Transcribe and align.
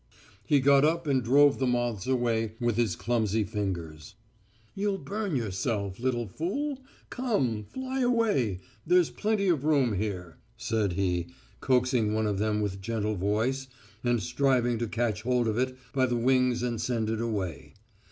He 0.47 0.59
got 0.59 0.83
up 0.83 1.05
and 1.05 1.21
drove 1.21 1.59
the 1.59 1.67
moths 1.67 2.07
away 2.07 2.55
with 2.59 2.75
his 2.75 2.95
clumsy 2.95 3.43
fingers. 3.43 4.15
"'You'll 4.73 4.97
burn 4.97 5.35
yourself, 5.35 5.99
little 5.99 6.27
fool; 6.27 6.79
come, 7.11 7.65
fly 7.65 7.99
away, 7.99 8.61
there's 8.83 9.11
plenty 9.11 9.47
of 9.47 9.63
room 9.63 9.93
here,' 9.93 10.37
said 10.57 10.93
he, 10.93 11.27
coaxing 11.59 12.15
one 12.15 12.25
of 12.25 12.39
them 12.39 12.61
with 12.61 12.81
gentle 12.81 13.13
voice, 13.15 13.67
and 14.03 14.23
striving 14.23 14.79
to 14.79 14.87
catch 14.87 15.21
hold 15.21 15.47
of 15.47 15.59
it 15.59 15.77
by 15.93 16.07
the 16.07 16.17
wings 16.17 16.63
and 16.63 16.81
send 16.81 17.07
it 17.11 17.21
away. 17.21 17.75